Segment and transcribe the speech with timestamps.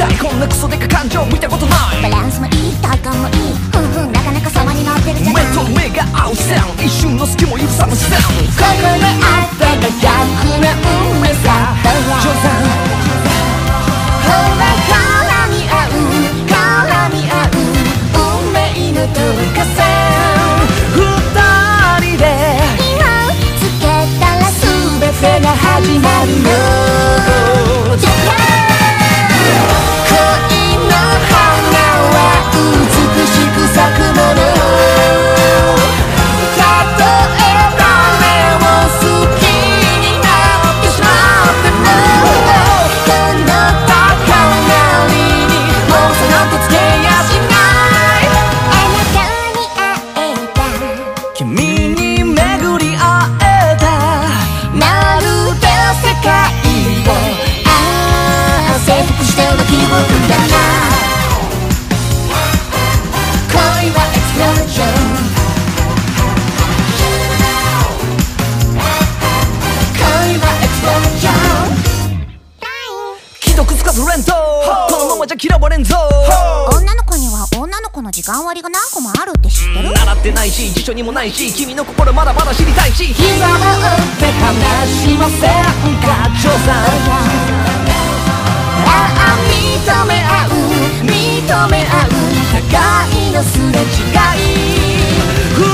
[0.00, 2.02] こんなクソデカ感情見たことない。
[2.02, 3.34] バランスもいい体感もいい。
[3.72, 10.08] ふんふんなかなかそばにのってるじゃな目と目が合うせん一瞬の隙も許さぶせんこの目あったが逆
[10.60, 10.72] な
[11.12, 12.48] 運命さ上手
[14.24, 14.96] ほら絡
[15.52, 16.00] み合う。
[16.48, 16.52] 絡
[17.14, 17.60] み合う。
[18.14, 18.56] 運命
[18.92, 19.20] の届
[19.56, 19.78] かせ
[20.94, 20.98] 二
[22.06, 22.24] 人で
[22.88, 23.04] 色
[23.58, 23.84] つけ
[24.20, 24.58] たらす
[25.00, 26.28] べてが始まる
[27.56, 27.59] よ。
[56.22, 56.59] か
[73.90, 74.32] かずれんと。
[74.88, 75.96] このままじゃ嫌われんぞ。
[76.72, 79.92] 女の子には女の子の時間割が何個もあるって知ってる？
[79.92, 83.10] 習ってないし辞書にもないし君の心まだまだ知りたいし。
[83.10, 83.58] 今もっ
[84.18, 85.40] て話しません。
[85.42, 86.86] か長さん。
[88.86, 90.50] ああ認め合う
[91.02, 91.10] 認
[91.68, 92.14] め合う
[92.70, 92.78] 互
[93.28, 94.46] いのすれ違い
[95.58, 95.66] 二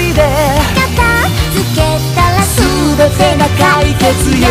[0.00, 0.24] 人で。
[0.74, 0.96] 片
[1.52, 1.76] 付け
[2.14, 2.64] たら全
[3.12, 4.08] てが解決
[4.40, 4.48] よ。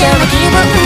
[0.00, 0.79] 上な気分